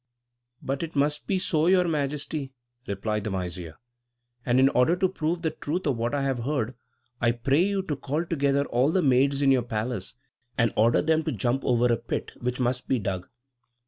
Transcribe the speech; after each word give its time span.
"But 0.63 0.81
it 0.81 0.95
must 0.95 1.27
be 1.27 1.37
so, 1.37 1.67
Your 1.67 1.87
Majesty," 1.87 2.53
replied 2.87 3.23
the 3.23 3.29
vizier; 3.29 3.77
"and 4.43 4.59
in 4.59 4.67
order 4.69 4.95
to 4.95 5.07
prove 5.07 5.43
the 5.43 5.51
truth 5.51 5.85
of 5.85 5.95
what 5.95 6.15
I 6.15 6.23
have 6.23 6.39
heard, 6.39 6.73
I 7.21 7.33
pray 7.33 7.61
you 7.61 7.83
to 7.83 7.95
call 7.95 8.25
together 8.25 8.65
all 8.65 8.89
the 8.91 9.03
maids 9.03 9.43
in 9.43 9.51
your 9.51 9.61
palace, 9.61 10.15
and 10.57 10.73
order 10.75 11.03
them 11.03 11.21
to 11.25 11.31
jump 11.31 11.63
over 11.63 11.85
a 11.93 11.97
pit, 11.97 12.31
which 12.39 12.59
must 12.59 12.87
be 12.87 12.97
dug. 12.97 13.29